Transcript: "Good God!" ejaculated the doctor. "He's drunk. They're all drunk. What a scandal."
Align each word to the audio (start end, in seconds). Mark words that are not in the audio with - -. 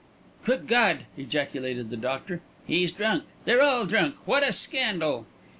"Good 0.45 0.65
God!" 0.65 1.01
ejaculated 1.15 1.91
the 1.91 1.95
doctor. 1.95 2.41
"He's 2.65 2.91
drunk. 2.91 3.25
They're 3.45 3.61
all 3.61 3.85
drunk. 3.85 4.15
What 4.25 4.41
a 4.41 4.51
scandal." 4.51 5.27